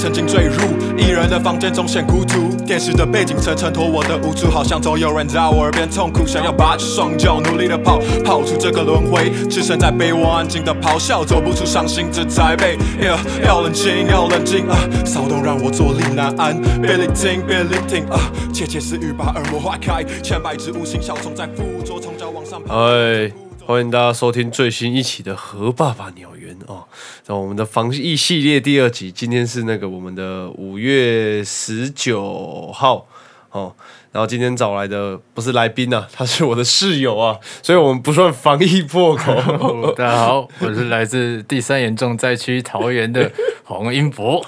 [0.00, 0.54] 曾经坠入
[0.96, 12.78] 一人的房间中显孤独，电视的背景层衬托我的无助，好像总有人在我耳边痛哭，想要拔起双脚努力的跑，跑出这个轮回，置身在被窝安静的咆哮，走不出伤心这台北。
[12.98, 18.18] Yeah，要冷静，要冷静啊，骚动让我坐立难安，别聆听，别聆听啊，
[18.54, 22.74] 窃窃私语把耳膜划开，千百只无形小虫在附着，从脚往上爬。
[22.74, 23.30] 哎，
[23.66, 26.38] 欢迎大家收听最新一期的《和爸爸鸟园》
[26.70, 26.84] 哦。
[27.26, 33.06] 然后我们的防疫系列第二集，今天是那个我们的五月十九号
[33.50, 33.74] 哦。
[34.12, 39.32] 然后今天找来的不是来宾呐、他是我的室友啊，所以我们不算防疫破口。
[39.94, 43.30] 大家好，我是来自第三严重灾区桃园的
[43.64, 44.44] 黄英博。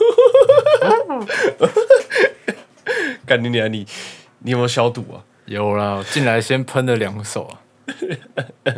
[3.24, 3.86] 干你娘你，
[4.40, 5.22] 你有没有消毒啊？
[5.46, 7.62] 有啦，我进来先喷了两手啊。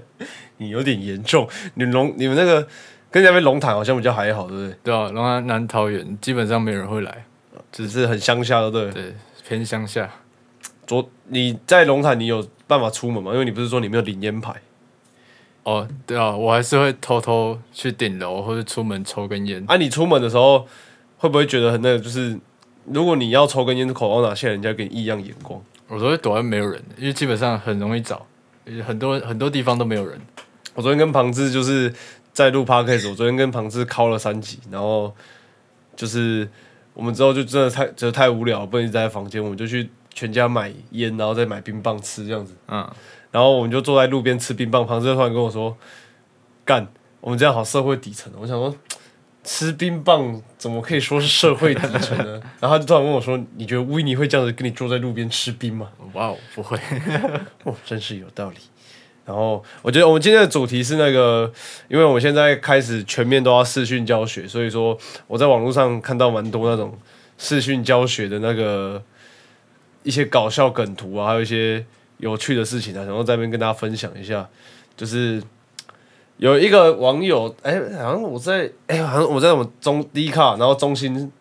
[0.59, 2.69] 你有点严重，你龙你们那个
[3.15, 4.77] 跟那边龙潭好像比较还好，对不对？
[4.83, 7.25] 对啊，龙潭南桃园基本上没有人会来，
[7.71, 8.91] 只是很乡下，对不对？
[8.91, 9.15] 对，
[9.47, 10.11] 偏乡下。
[10.85, 13.31] 昨你在龙潭，你有办法出门吗？
[13.33, 14.53] 因为你不是说你没有领烟牌。
[15.63, 19.65] 哦，对啊，我还是会偷偷去顶楼或者出门抽根烟。
[19.69, 20.67] 啊，你出门的时候
[21.19, 21.99] 会不会觉得很那个？
[22.01, 22.37] 就是
[22.87, 25.63] 如果你要抽根烟，口罩拿下来，人家给你异样眼光。
[25.87, 28.27] 我都会躲在没有人，因为基本上很容易找，
[28.85, 30.21] 很多很多地方都没有人。
[30.75, 31.95] 我昨天跟庞志就是
[32.35, 35.15] 在录 podcast，我昨天跟庞志敲了三集，然后
[35.95, 36.47] 就是
[36.93, 42.53] 我们之后就真的太觉得太无聊，不能一直待在房间，我们就去全家买烟，然后再买冰棒吃这样子。
[42.67, 42.91] 嗯，
[43.31, 45.77] 然后我们就坐在路边吃冰棒，庞志突然跟我说
[46.67, 46.89] ：“干，
[47.21, 48.75] 我们这样好社会底层哦。”我想说，
[49.45, 52.41] 吃冰棒怎么可以说是社会底层呢？
[52.59, 56.77] 然后他就突然问我说：“你觉得维尼会这样子跟你坐在路边吃冰吗哇哦，不会。
[57.63, 58.57] 哦，真是有道理。
[59.27, 61.51] 然后我觉得我们今天的主题是那个，
[61.89, 64.97] 因为我们现在开始全面都要视讯教学，所以说
[65.27, 66.97] 我在网络上看到蛮多那种
[67.39, 69.03] 视讯教学的那个
[70.03, 71.85] 一些搞笑梗图啊，还有一些
[72.19, 74.49] 有趣的事情啊，然后在那边跟大家分享一下。
[74.97, 75.43] 就是
[76.37, 81.33] 有一个网友，哎，好像我在，哎，好像我在我们中低卡，然后中心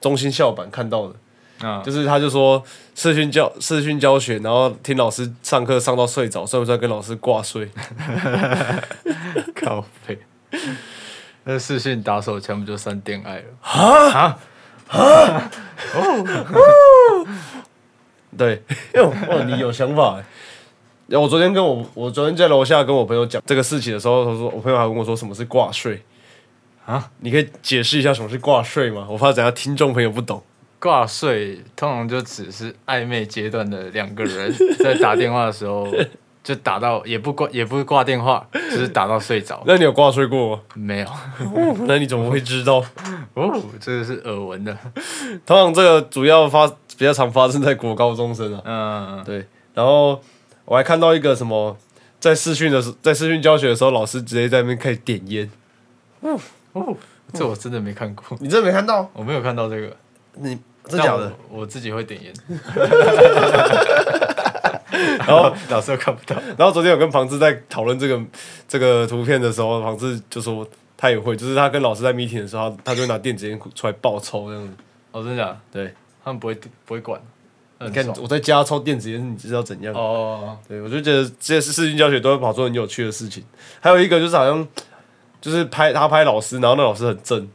[0.00, 1.14] 中心校版看到的。
[1.60, 2.62] 啊，就是他就说
[2.94, 7.68] 视讯教视讯教学，然后听老师上课上到睡着，算不算跟老师挂睡？
[9.56, 10.18] 靠背。
[11.44, 14.38] 那视讯打手枪不就算恋爱了？
[18.36, 18.62] 对，
[19.28, 20.24] 哇，你有想法哎。
[21.16, 26.02] 我昨天跟我我昨天在楼下跟我朋友讲这个事情的时候，他说我朋友还问我说什么是挂睡
[26.84, 27.10] 啊？
[27.20, 29.06] 你可以解释一下什么是挂睡吗？
[29.08, 30.42] 我怕等下听众朋友不懂。
[30.86, 35.84] 挂睡通常就只是暧昧阶段的两个人在打电话的时候，
[36.44, 39.60] 就打到也不挂也不是挂电话，就是打到睡着。
[39.66, 40.62] 那你有挂睡过吗？
[40.76, 41.06] 没有
[41.88, 42.76] 那你怎么会知道？
[43.34, 44.78] 哦，这个是耳闻的。
[45.44, 48.62] 通常这个主要发比较常发生在国高中生啊。
[48.64, 49.44] 嗯，对，
[49.74, 50.22] 然后
[50.64, 51.76] 我还看到一个什么，
[52.20, 55.50] 在试训的时，在试训教学的时候，老师直接在那边开始点烟。
[56.20, 56.96] 哦，
[57.32, 59.10] 这我真的没看过，你真的没看到？
[59.12, 59.96] 我没有看到这个。
[60.38, 60.58] 你
[60.88, 61.32] 真假的？
[61.50, 61.60] 我？
[61.60, 62.32] 我自己会点烟，
[65.18, 66.36] 然后，老师又看不到。
[66.56, 68.20] 然后昨天有跟庞志在讨论这个
[68.68, 74.72] 这个图片的时候，庞志就说他也会，就是他跟老师在 meeting 的时候，他他就会拿电子烟出来爆抽这样子。
[75.12, 75.58] 哦，真的假的？
[75.72, 75.94] 对，
[76.24, 76.54] 他们不会
[76.84, 77.20] 不会管。
[77.78, 79.92] 你看我在家抽电子烟，你知道怎样？
[79.94, 83.44] 哦，对，我就觉得这些视讯教学都会跑出很有趣的事情。
[83.80, 84.66] 还有一个就是好像
[85.42, 87.46] 就是拍他拍老师，然后那老师很正，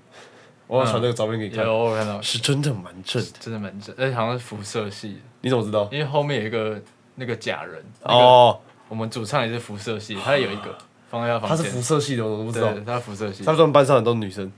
[0.71, 3.29] 我要传那个照片给你看，有我有看到，是真的蛮正的。
[3.41, 5.89] 真的蛮正，而且好像是辐射系的，你怎么知道？
[5.91, 6.81] 因为后面有一个
[7.15, 7.83] 那个假人。
[8.03, 10.77] 哦，哦，我们主唱也是辐射系，他有一个
[11.09, 11.63] 放在他他是。
[11.63, 12.81] 辐射系的，我都不知道对，。
[12.85, 14.49] 他辐射系他，们班上很多女生。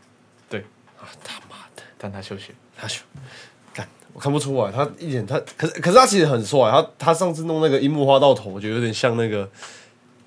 [0.48, 0.60] 对
[1.00, 2.54] 啊，他妈的，但他休学。
[2.78, 3.02] 他去
[3.74, 9.50] 干，我看不出来，他一点他，可是可是他其实很帅，他他上次弄那个樱木花道头，我觉得有点像那个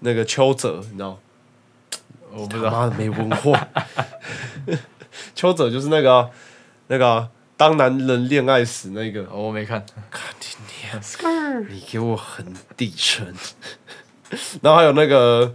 [0.00, 1.16] 那个邱泽，你知道？
[2.32, 3.68] 我不知道，他妈的没文化。
[5.34, 6.30] 邱泽就是那个啊、
[6.88, 9.84] 那个啊、当男人恋爱时那个，哦我没看。
[10.10, 12.46] 看你娘，你给我很
[12.76, 13.26] 底层。
[14.60, 15.54] 然后还有那个，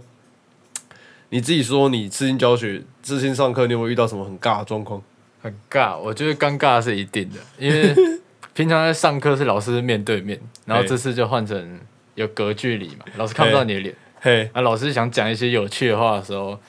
[1.30, 5.02] 你自己说你自信教学、自信上课，你有没有遇到什么很尬的状况？
[5.42, 7.94] 很尬，我觉得尴尬是一定的，因为
[8.54, 11.80] 平常在上课是老师面对面，然后这次就换成
[12.14, 16.60] 有隔距离嘛，老师看不到你的脸，嘿，啊，老师想讲一些有趣的话的时候，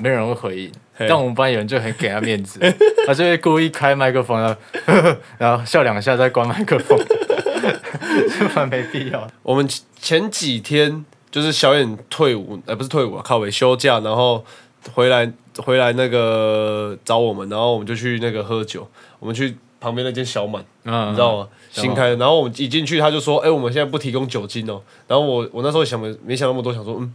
[0.00, 2.58] 没人会回应，但我们班有人就很给他面子，
[3.06, 4.48] 他就会故意开麦克风，然
[5.04, 9.30] 后然后笑两下再关麦克风，就蛮没必要的。
[9.42, 14.44] 我们前前几天就是小眼退伍，呃，不是退伍啊，靠北休假，然后
[14.92, 18.88] 回来回来那个找我们，然后我们就去那个喝酒，
[19.18, 21.48] 我们去旁边那间小满，嗯，你知道吗？
[21.70, 27.14] 新开的，然后我们一进去，他就说：“哎、我们现在不提供酒精哦。”然后我我那时候想没没想那么多，想说嗯，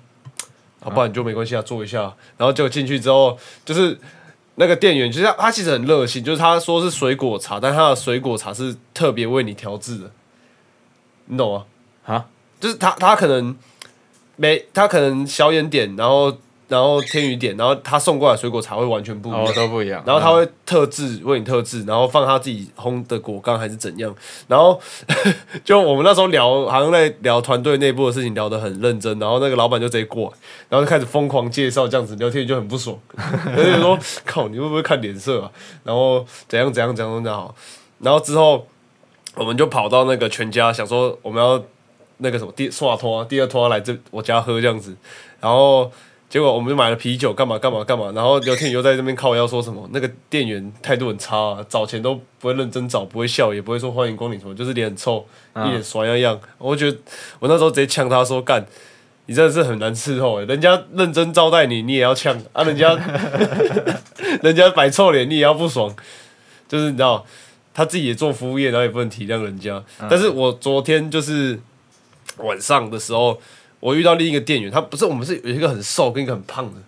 [0.86, 2.02] 好，不然就没关系啊，坐一下。
[2.38, 3.36] 然后结果进去之后，
[3.66, 4.00] 就是
[4.56, 10.12] 那个店员，就是他他其实很热心，就是他说是水果茶，但他的水果茶是特别为你调制的，
[11.26, 11.66] 你懂吗？
[12.06, 12.28] 啊，
[12.60, 13.58] 就是他他可能
[14.36, 16.38] 没他可能小眼点，然后
[16.68, 19.44] 然后天宇点，然后他送过来水果茶会完全不一样。
[19.44, 20.04] 哦都不一样。
[20.06, 24.14] 然后他会特制为你特制，然后放他自己烘的果干还是怎样，
[24.48, 24.80] 然后
[25.64, 30.38] 就我们那时候聊，好像在聊团队内部的事情，聊得很认真，然后那个老板就直接过来，
[30.70, 35.52] 然后就开始疯狂介绍，这样子聊天就很不爽，他 就说靠你会不会看脸色啊，
[35.84, 37.56] 然后怎样怎样怎样怎样好，
[38.00, 38.68] 然后之后
[39.36, 41.62] 我们就跑到那个全家，想说我们要
[42.18, 44.96] 那个什么第刷拖第二拖来这我家喝这样子，
[45.40, 45.92] 然后
[46.30, 55.25] 结果我们就买了啤酒，干嘛干嘛干嘛，然后刘天宇又在这边靠腰说什么，那个店员态度很差、啊，找钱都不会认真找，不会笑，也不会说欢迎光临什么，就是脸很臭，
[55.56, 56.39] 一脸耍样样。
[56.57, 56.98] 我觉得
[57.39, 58.66] 我那时候直接呛他说干。
[59.27, 62.63] 你真的是很难伺候诶，人家认真招待你，你也要呛啊！
[62.63, 62.95] 人家
[64.44, 65.92] 人家摆臭脸，你也要不爽，
[66.69, 67.25] 就是你知道，
[67.74, 69.83] 他自己也做服务业，然后也不能体谅人家。
[70.07, 71.60] 但是我昨天就是
[72.38, 73.42] 晚上的时候，
[73.86, 76.82] 我遇到另一个店员，他不是我们是有一个很瘦跟一个很胖的，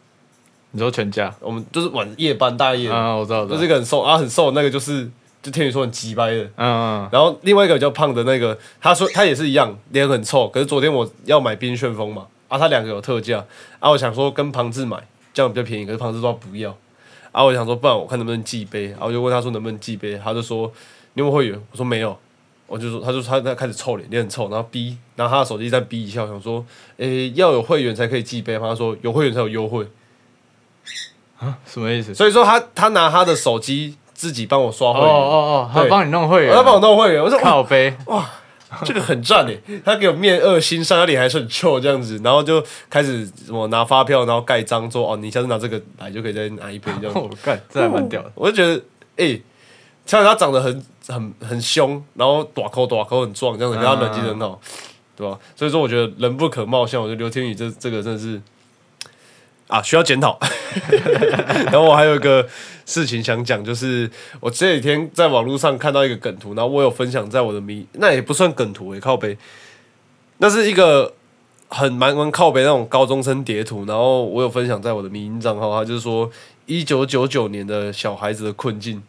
[0.71, 1.31] 你说全家？
[1.39, 5.07] 我们就是晚夜班大夜，啊，我知道，我知道就是一个很瘦啊很瘦的那个就是
[5.43, 6.43] 就天宇说很鸡掰的。
[6.55, 10.47] 嗯嗯，然后另外一个比较胖的那个，他说他也是一样，脸很臭。
[10.47, 13.45] 可是昨天我要买冰旋风嘛，啊，他两个有特价，
[13.77, 14.97] 啊，我想说跟庞志买，
[15.35, 15.85] 这样比较便宜。
[15.85, 16.75] 可是庞志说他不要，
[17.31, 20.65] 啊，我想说不然我看能不能寄杯，然后我就问他说能不能寄杯，他就说
[21.13, 21.61] 你有没有会员？
[21.69, 22.17] 我说没有，
[22.67, 26.63] 我就说他就说他在开始臭脸，脸很臭，然后逼，然后他的手机在逼一下，我想说，
[26.97, 28.67] 诶、要有会员才可以寄杯吗？
[28.69, 29.87] 他说有会员才有优惠
[31.39, 32.13] 啊，什么意思？
[32.13, 37.93] 所以说他他拿他的手机自己帮我刷哦会员，哦哦哦，他对帮你弄会员，他帮我弄会员，我说哇靠背，
[38.83, 47.17] 这个很赞诶，他给我面恶心善，他脸还是很臭这样子，然后就开始什么拿发票，然后盖章说哦，你下次拿这个来就可以再拿一杯这样子。
[47.23, 48.31] 我干，这还蛮屌的。
[48.35, 48.83] 我就觉得，
[49.15, 49.41] 诶、虽
[50.07, 54.59] 然他长得很很很凶，然后短口短口很壮这样子，可是他人其实很好，
[55.15, 55.37] 对吧？
[55.55, 58.41] 所以说我觉得人不可貌相，我觉得刘天宇这这个真的是
[59.67, 60.39] 啊需要检讨。
[61.65, 62.47] 然后我还有一个
[62.85, 64.09] 事情想讲，就是
[64.39, 69.37] 我这几天在网络上看到一个梗图，然后我有分享在我的迷，那也不算梗图也、靠背，
[70.37, 71.13] 那是一个
[71.67, 76.29] 很蛮蛮靠北那种高中生叠图，然后我有分享在我的迷音账号，他就是说
[76.67, 79.01] 一九九九年的小孩子的困境，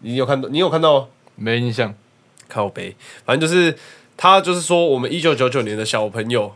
[0.00, 0.48] 你有看到？
[0.48, 1.06] 你有看到吗？
[1.36, 1.94] 没印象，
[2.48, 2.94] 靠背，
[3.24, 3.76] 反正就是
[4.16, 6.52] 他就是说，我们一九九九年的小朋友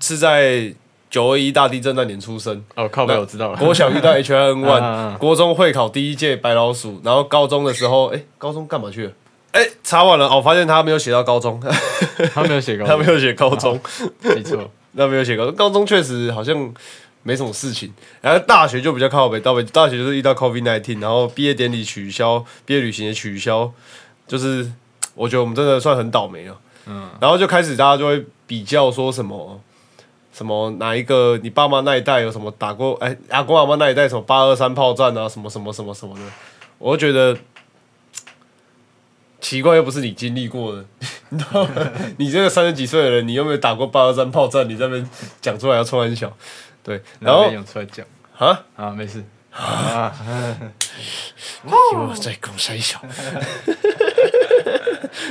[0.00, 0.72] 是在
[1.10, 3.58] 九二一大地震那年出生，哦，靠背我知道了。
[3.58, 9.12] 国小遇到 H I N 嗯嗯 one，嗯国中会考第一届白老鼠，然后高中的时候，哎、高中干嘛去了？
[9.52, 11.60] 哎、查完了，哦，发现他没有写到高中，
[12.32, 13.80] 他没有写高， 他没有写高中，
[14.22, 14.70] 没错。
[14.92, 16.72] 那没有写高中，高中确实好像
[17.22, 23.72] 没什么事情，然后大学就比较靠北，到北大学就是遇到 COVID nineteen，然后毕业典礼取消，毕业旅行也取消，
[24.26, 24.70] 就是
[25.14, 26.58] 我觉得我们真的算很倒霉了。
[26.86, 29.60] 嗯，然后就开始大家就会比较说什么。
[30.32, 32.94] 什么哪一个你爸妈那一代有什么打过？
[33.00, 36.22] 哎，阿公阿妈那一代什么八二三炮战啊，什么什么什么什么的，
[36.78, 37.36] 我就觉得
[39.40, 40.84] 奇怪，又不是你经历过的，
[41.30, 41.70] 你知道吗？
[42.18, 44.66] 你这个三十几岁的人，你有没有打过八二三炮战？
[44.68, 45.10] 你在那边
[45.42, 46.32] 讲出来要冲很小，
[46.90, 48.04] 对，然后然后有出来讲
[48.36, 50.12] 啊，啊，没事啊，
[51.62, 53.00] 我在公山小。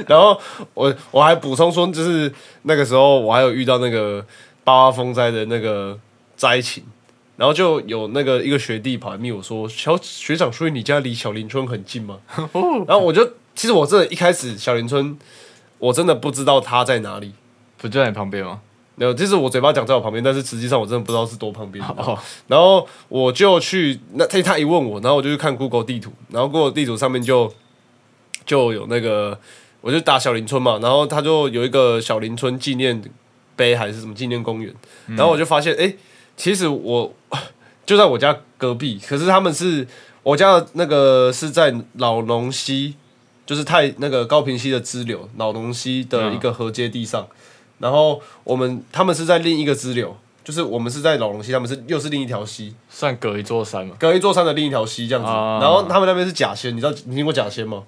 [0.08, 0.40] 然后
[0.74, 4.26] 我我还补充说，就是那个时候我还有遇到那个
[4.64, 6.00] 八八风灾的那个
[6.38, 6.82] 灾情，
[7.36, 12.20] 然后就有那个一个学弟跑来密我说：“小学长，所以你家离小林村很近吗？”
[12.88, 15.20] 然后我就其实我真的一开始小林村
[15.80, 17.34] 我真的不知道他在哪里。
[17.82, 18.60] 不就在你旁边吗？
[19.00, 21.84] 没有，就是我嘴巴讲在我旁边，但是实际上我真的不知道是多旁边。
[21.86, 27.50] 哦，然后我就去那他他一问我，然后我就去看 Google 地图，然后 Google 地图上面就
[28.46, 29.40] 就有那个，
[29.80, 33.02] 我就打小林村嘛，然后他就有一个小林村纪念
[33.56, 34.76] 碑还是什么纪念公园，
[35.08, 35.96] 然后我就发现，哎、
[36.36, 37.14] 其实我
[37.86, 39.88] 就在我家隔壁，可是他们是
[40.24, 42.96] 我家的那个是在老农溪，
[43.46, 47.26] 就是太那个高平溪的支流，老农溪的一个河街地上，
[47.80, 50.16] 然后我们他们是在另一个支流。
[50.42, 53.96] 就是我们是在老龙溪，他们是又是另一条溪，算隔一座山嘛？
[54.00, 55.30] 隔一座山的另一条溪这样子。
[55.30, 57.84] 啊然后他们那边是假仙，你知道你听过假仙吗？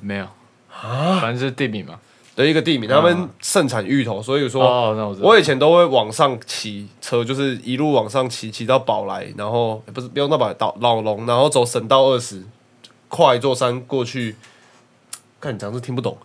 [0.00, 0.24] 没有
[0.70, 1.98] 啊，反正就是地名嘛。
[2.36, 5.28] 的一个地名，他们盛产芋头，所以说哦，那我知道。
[5.28, 12.44] 我以前都会往上骑车，就是一路往上骑，骑到宝来，然后、欸不是不用到宝来，到老龙，然后走省道二十，
[13.08, 14.36] 跨一座山过去。
[15.40, 16.16] 看你讲是听不懂，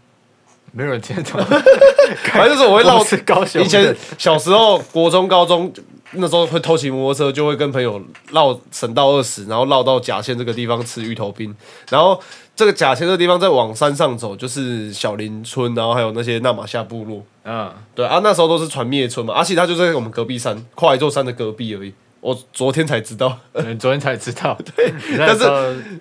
[0.71, 1.39] 没有人听得懂。
[2.31, 5.71] 反正就是我会绕高雄以前小时候，国中、高中
[6.13, 11.55] 那时候会偷骑摩托车，就会跟朋友绕省道二十，然后绕到甲线这个地方吃芋头冰。
[11.89, 12.19] 然后
[12.55, 17.23] 这个甲线这个地方再往山上走，就是小林村，然后还有那些纳马夏部落。
[17.43, 21.93] 嗯，对啊，那时候都是传灭村嘛，而且它就在我们隔壁山，跨一座山的隔壁而已。
[22.21, 24.57] 我昨天才知道你昨天才知道。
[24.75, 25.45] 对，但是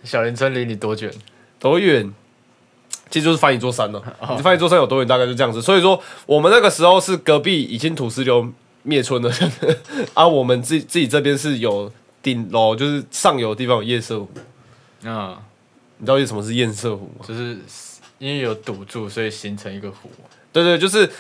[0.03, 1.13] 小林村离你多远？
[1.61, 2.13] 多远，
[3.11, 4.03] 其实就是翻一座山了、
[4.37, 5.63] 你翻一座山有多远，大概就这样子。
[5.63, 8.47] 所以说，我们那个时候是隔壁已经土石流
[8.83, 9.33] 灭村了，
[10.15, 11.91] 啊，我们自己自己这边是有
[12.23, 14.29] 顶楼，就是上游的地方有夜色湖。
[15.03, 15.37] 嗯，
[15.99, 17.25] 你知道什么是堰塞湖吗？
[17.27, 17.59] 就是
[18.19, 20.11] 因为有堵住，所以形成一个湖。
[20.53, 21.11] 对对，就是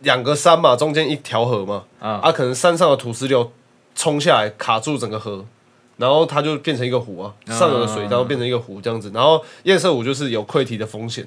[0.00, 3.50] 两个山嘛，中间一条河嘛，啊啊，可能山上的土石流
[3.94, 5.44] 冲下来卡住整个河，
[5.96, 11.26] 然后它就变成一个湖啊，上游的水然后变成一个湖这样子，然后堰塞湖就是有溃堤的风险，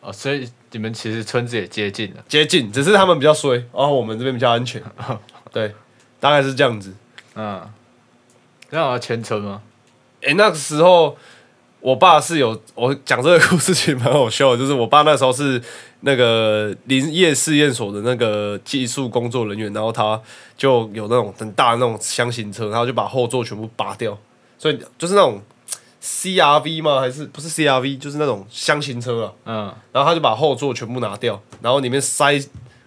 [0.00, 2.22] 哦，所以你们其实村子也接近了。
[2.28, 4.82] 接近，只是他们比较衰，然后我们这边比较安全，
[5.52, 5.74] 对，
[6.20, 6.94] 大概是这样子。
[7.34, 7.62] 嗯，
[8.70, 9.62] 那我要牵车吗？
[10.20, 11.16] 诶、那个时候
[11.80, 15.60] 我爸是有我讲这个故事其实蛮好笑的，就是我爸那时候是
[16.06, 20.20] 那个林业试验所的那个技术工作人员，然后他
[20.56, 24.16] 就有那种很大的那种箱型车，然后就把后座全部拔掉，
[24.58, 25.40] 所以就是那种
[26.02, 27.00] CRV 吗？
[27.00, 27.98] 还是不是 CRV？
[27.98, 29.32] 就是那种箱型车啊。
[29.46, 32.38] 嗯，然后他就把后座全部拿掉，然后里面塞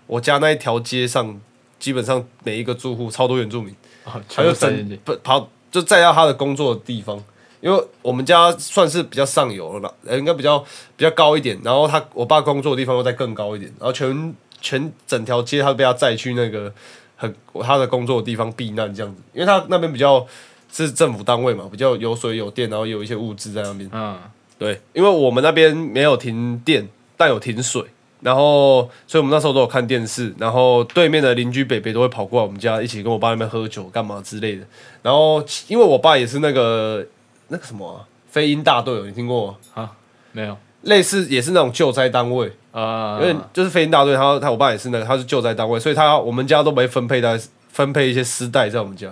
[0.06, 1.42] 我家那一条街上，
[1.80, 3.76] 基本上每一个住户超多原住民。
[4.06, 7.22] 哦，他就整跑就载到他的工作的地方，
[7.60, 10.60] 因为我们家算是比较上游了，呃，应该比较
[10.96, 11.60] 比较高一点。
[11.64, 16.72] 然后他我爸工作的地方又再更高一点，然后全全整条街他被他载去那个
[17.16, 20.26] 很他的工作的地方避难这样子，因为他那边比较
[20.72, 23.90] 是政府单位嘛，比较有水有电，然后有一些物资在那边。
[23.92, 24.20] 嗯，
[24.60, 27.84] 对，因为我们那边没有停电，但有停水，
[28.22, 34.64] 然后所以我们那时候都有看电视，然后对面的邻居北北都会跑过来我们家一起跟我爸那边喝酒干嘛之类的。
[35.02, 37.06] 然后因为我爸也是那个
[37.50, 39.92] 那个什么、啊、飞鹰大队哦，你听过吗？
[40.32, 40.58] 没有。
[40.84, 47.38] 类似也是那种救灾单位，啊，因为就是飞鹰大队，他他我爸也是那个，他是救灾单位，所以他我们家都没分配在
[47.70, 49.10] 分配一些丝带在我们家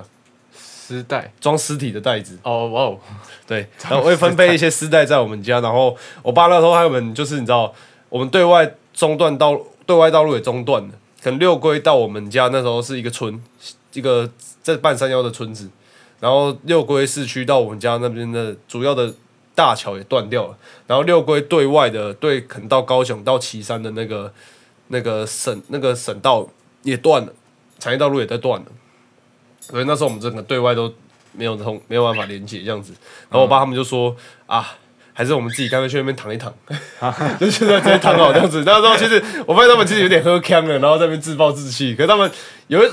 [0.54, 1.34] 丝带。
[1.42, 2.38] 装尸体的袋子。
[2.44, 3.00] 哦哇哦，
[3.48, 7.74] 对，然后会分配一些丝带在我们家，然后我爸那时候他们就是你知道，
[8.10, 13.42] 我们对外中断道对外道路也中断了，可能六龟到我们家那时候是一个村，
[13.94, 14.30] 一个
[14.62, 15.68] 在半山腰的村子，
[16.25, 19.13] 然后六龟市区到我们家那边的主要的
[19.53, 24.34] 大桥也断掉了，然后六龟对外的对可能到高雄到旗山的那个
[24.88, 26.50] 那个省那个省道
[26.82, 27.32] 也断了，
[27.77, 28.65] 产业道路也在断了，
[29.60, 30.91] 所以那时候我们整个对外都
[31.32, 32.91] 没有通没有办法连接这样子，
[33.29, 34.15] 然后我爸他们就说、
[34.48, 34.77] 啊。
[35.17, 36.53] 还是我们自己干脆去那边躺一躺，
[37.39, 38.63] 就现在直接躺好这样子。
[38.65, 41.96] 那时候其实我发现他们其实有点喝呛了，然后在那边自暴自弃。
[41.96, 42.29] 可是他们
[42.67, 42.91] 有一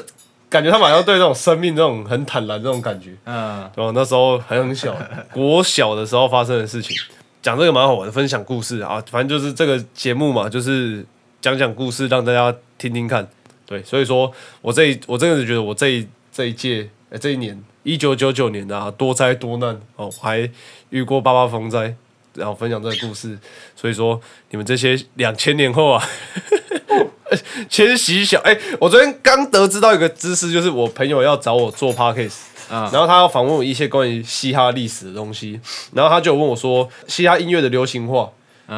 [0.52, 3.16] 感觉，他们好像对这种生命这种很坦然这种感觉。
[3.24, 3.90] 嗯，对吧？
[3.94, 4.94] 那时候还很小，
[5.32, 6.94] 国小的时候发生的事情，
[7.40, 11.02] 讲这个蛮好玩的，分享故事啊，反正就是这个节目嘛，就是
[11.40, 13.26] 讲讲故事，让大家听听看。
[13.64, 14.30] 对，所以说
[14.60, 20.50] 我这我真的是觉得我这一这一届，呃、这一年一九九九年啊，多灾多难哦，我还
[20.90, 21.94] 遇过八八风灾，
[22.34, 23.38] 然后分享这个故事。
[23.74, 26.04] 所以说你们这些两千年后啊。
[27.68, 32.34] 千禧小哎、我昨天刚得知到一个知识，就是我朋友要找我做 podcast，、
[32.70, 35.60] 嗯然后他要访问我一些关于嘻哈历史的东西，
[35.92, 38.30] 然后他就问我说嘻哈音乐的流行化，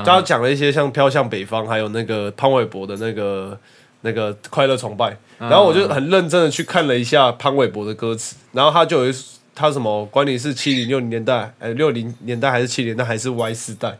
[0.04, 3.56] 他讲了一些像飘向北方，还有那个潘玮柏的那个
[4.00, 9.14] 那个快乐崇拜，然后我就很认真的去看了一下潘玮柏的歌词，然后他就有一
[9.54, 13.99] 他什么管你是七零六零年代，哎六零年代还是七零年代还是 Y 四代，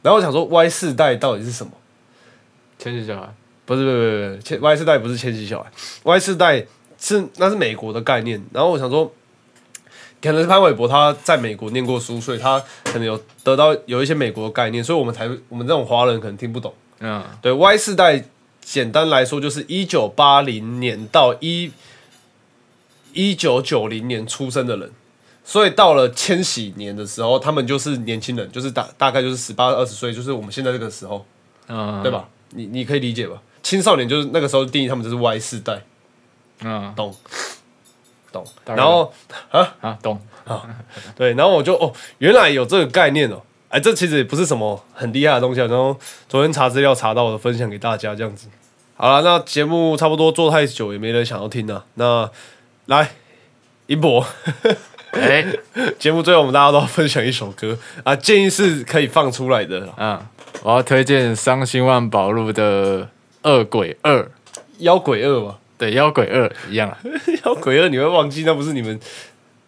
[0.00, 1.72] 然后我想说 Y 四代到底是什么？
[2.78, 3.28] 千禧小孩。
[3.66, 5.70] 不是不是不是千 Y 世代不是千禧小孩
[6.04, 6.64] ，Y 世代
[6.98, 8.42] 是那是美国的概念。
[8.52, 9.12] 然后我想说，
[10.22, 16.72] 可能是潘玮柏他在美国念过书，所以他可能有得到有一些美国的概念，所以我们才我们这种华人可能听不懂。
[17.00, 18.24] 嗯，对 Y 世代，
[18.62, 21.72] 简单来说就是一九八零年到一
[23.12, 24.90] 一九九零年出生的人。
[25.44, 31.24] 所以到了千禧年的时候，他们就是年轻人，就是大大概就是十八二十岁，就是我们现在这个时候。
[31.68, 32.10] 嗯，对？
[32.10, 32.28] 吧？
[32.50, 33.42] 你你可以理解吧？
[33.66, 35.82] 青少年就是那个时候定义他们就是 Y 世代，
[36.60, 37.12] 嗯，懂
[38.30, 38.46] 懂。
[38.64, 39.12] 然后
[39.50, 40.64] 啊啊，懂啊。
[41.16, 43.42] 对，然后我就哦，原来有这个概念哦。
[43.68, 48.46] 哎，这其实也不是什么很厉害的东西啊，然后昨天查资料查到的，分享给大家这样子。
[48.94, 51.84] 好了，那节目差不多做太久，也没人想要听了。
[51.94, 52.30] 那
[52.84, 53.10] 来
[53.88, 54.24] 一博，
[55.10, 55.44] 哎，
[55.98, 59.92] 节目最后我们大家都要分享一首歌啊，建议是可以放出来的。
[59.96, 60.24] 嗯，
[60.62, 63.02] 我要推荐伤心万宝路的
[63.46, 64.22] 《恶鬼二》，
[64.78, 66.98] 妖鬼二嘛，对，《妖鬼二》一样啊，
[67.46, 68.98] 妖鬼二你会忘记，那不是你们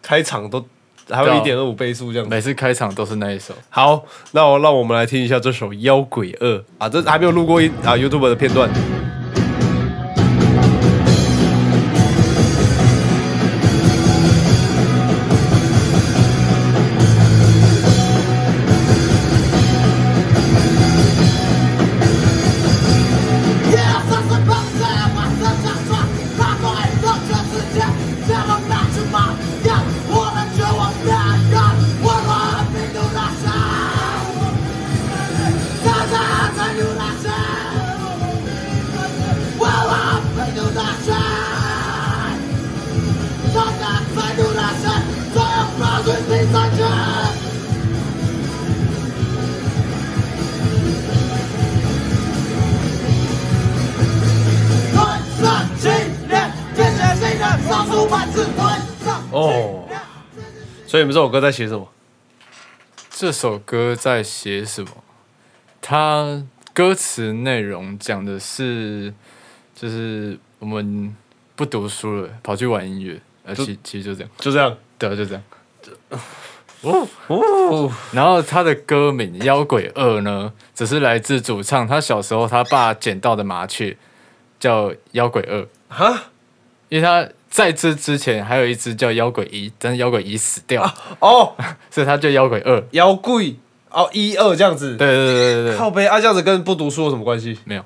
[0.01, 0.63] 开场都
[1.09, 2.29] 还有一点二五倍速这样子。
[2.29, 3.53] 每次开场都是那一首。
[3.69, 8.69] 好，那我让我们来听一下这首《妖鬼二》啊，这还没有录过一啊 YouTube 的片段。
[60.89, 61.87] 所以你们这首歌在写什么？
[63.11, 64.89] 这首歌在写什么？
[65.79, 66.43] 它
[66.73, 69.13] 歌词内容讲的是，
[69.75, 71.15] 就是我们
[71.55, 74.75] 不读书了，跑去玩音乐，呃，其其实就这样，就这样。
[74.97, 75.43] 对啊，就这样。
[76.81, 83.95] 哦，然后他的歌名《妖鬼二》呢，只是来自主唱他小时候他爸捡到的麻雀，
[84.59, 86.31] 叫妖鬼二哈，
[86.87, 90.83] 因为他在这之前还有一只叫妖鬼一，但是妖鬼一死掉，
[91.19, 91.53] 哦，
[91.89, 92.83] 所以他叫妖鬼二。
[92.91, 93.55] 妖鬼
[93.89, 94.95] 哦，一二这样子。
[94.95, 97.57] 对对对对对，靠背啊，这样子跟不读书有什么关系？
[97.65, 97.83] 没有。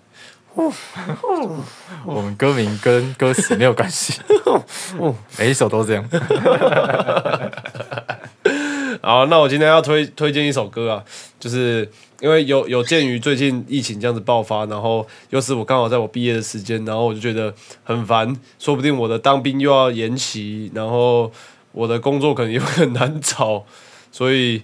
[2.06, 4.22] 我们歌名跟歌词没有关系，
[5.40, 6.08] 每一首都这样。
[9.06, 11.04] 好，那我今天要推推荐一首歌啊，
[11.38, 11.86] 就是
[12.22, 21.30] 因为有有鉴于最近疫情这样子爆发，然后又是我刚好在我毕业的时间，然后我就觉得很烦，说不定我的当兵又要延期，然后
[21.74, 23.66] 我的工作可能又很难找，
[24.10, 24.64] 所以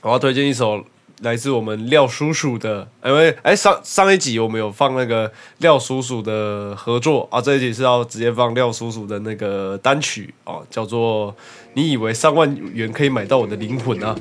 [0.00, 0.82] 我要推荐一首
[1.22, 11.32] 来自我们廖叔叔的，因为哎上上一集我们有放那个廖叔叔的合作啊，这一集是要直接放廖叔叔的那个单曲哦、叫做
[11.74, 14.16] 《你以为三万元可以买到我的灵魂》啊。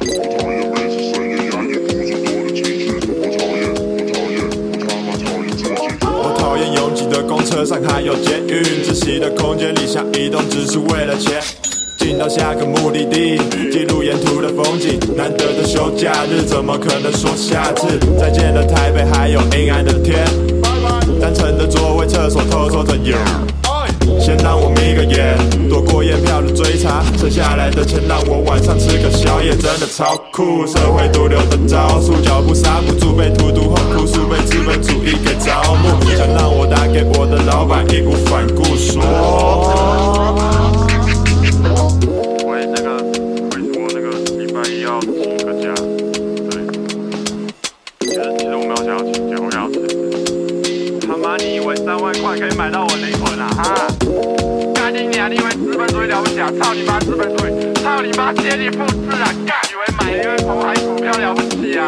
[0.00, 3.68] 我讨厌每次深夜压抑不足多的。
[7.28, 11.42] 公车上还有捷运，窒息的空间里想移动只是为了钱。
[12.08, 13.36] 进到下个目的地，
[13.70, 14.98] 记录沿途的风景。
[15.14, 17.98] 难得的休假日，怎么可能说下次？
[18.18, 20.24] 再见了台北，还有阴暗的天。
[21.20, 23.14] 单程的座位，厕所偷抽着烟。
[24.18, 25.36] 先让我眯个眼，
[25.68, 30.66] 躲过验票的追查，剩下来的钱让我晚上吃个宵夜，真的超酷。
[30.66, 36.00] 社会毒瘤的招数，脚步刹不住，被荼毒后哭诉，被资本主义给招募。
[36.16, 40.17] 想让我打给我的老板，义无反顾说。
[56.68, 57.72] 操你妈资本主义！
[57.82, 59.32] 操你妈接力复制啊！
[59.46, 59.56] 干！
[59.70, 61.86] 以为买一个红海股票了不起啊？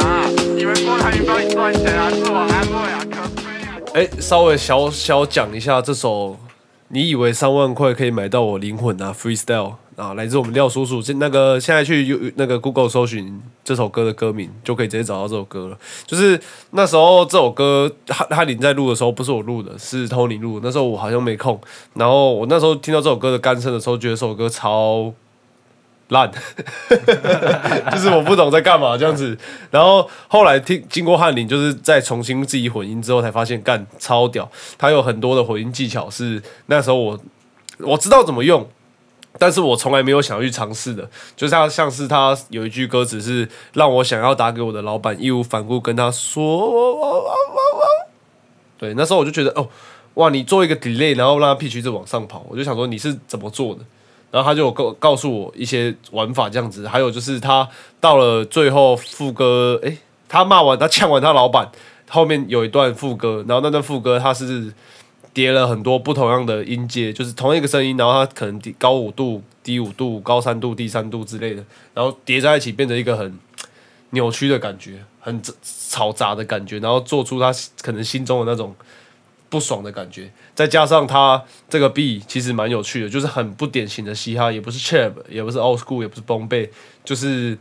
[0.56, 2.08] 以为郭台铭帮你赚钱啊？
[2.10, 2.98] 自我安慰啊？
[3.10, 3.76] 可悲啊！
[3.92, 6.34] 哎，稍微小小讲一下这首，
[6.92, 11.00] 你以为三万块可以买到我灵魂啊？Freestyle 啊，来自我们廖叔叔。
[11.00, 15.79] 现那个现在去那个 Google 搜寻这首歌的歌名，就可以直接找到这首歌了。
[16.05, 16.40] 就是
[16.72, 20.59] 那时候这首歌，哈哈林在录的时候，不是我录的，是 Tony 录。
[20.64, 21.61] 那时候我好像没空，
[21.94, 25.14] 然后我那时候听到这首歌的干声的时候，觉得这首歌超
[26.10, 26.30] 烂，
[27.90, 29.36] 就是我不懂在干嘛这样子。
[29.70, 34.50] 然后后来听经过翰林，就是再重新自己混音之后，才发现干超屌。
[34.78, 37.18] 他有很多的混音技巧是那时候我
[37.78, 38.68] 我知道怎么用，
[39.38, 41.08] 但是我从来没有想要去尝试的。
[41.34, 47.32] 就是他像是他有一句歌词是让我想要打给我的老板，义无反顾跟他说。
[48.78, 49.68] 对，那时候我就觉得哦，
[50.14, 53.80] 哇，你做一个 delay，然后让它 pitch 一直往上跑，我就想说你是怎么做的？
[54.30, 57.68] 然后他就告告诉我一些玩法这样子，还有就是他
[58.00, 61.70] 到了最后副歌，诶，他骂完他呛完他老板，
[62.08, 64.72] 后面有一段副歌，然后那段副歌他是
[65.32, 71.64] 叠了很多不同样的音阶，就是同一个声音，然后他可能高五度、低五度、高三度、低三度之类的，
[71.94, 73.38] 然后叠在一起，变成一个很
[74.10, 78.74] 扭曲的感觉，很嘈杂的感觉，然后做出他可能心中的那种
[79.50, 86.70] 不爽的感觉，再加上他这个 B 其实蛮有趣的，就是很不典型的嘻哈，也不是 CHAP，也不是 old school，也不是 boom bap，
[87.04, 87.58] 就是，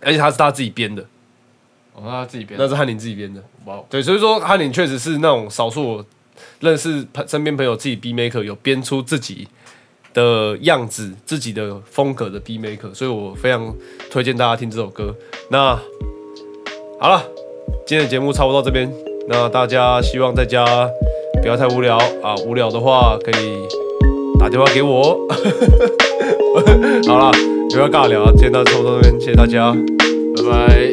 [0.00, 1.02] 而且他是他自己编的，
[1.94, 3.42] 哦，那他自己编那是汉林自己编的。
[3.64, 6.06] 哇哦，对，所以说汉林确实是那种少数我
[6.60, 9.48] 认识朋身边朋友自己 B maker 有编出自己
[10.14, 13.74] 的样子、自己的风格的 B maker，所以我非常
[14.10, 15.16] 推荐大家听这首歌。
[15.50, 15.76] 那
[17.00, 17.24] 好了，
[17.84, 18.92] 今天的节目差不多到这边，
[19.28, 20.64] 那大家希望在家
[21.40, 23.54] 不要太无聊啊，无聊的话可以
[24.38, 25.18] 打电话给我。
[27.06, 27.32] 好了，
[27.70, 29.72] 不要尬聊，今天到差不多到这边，谢谢大家。
[30.36, 30.91] 拜拜。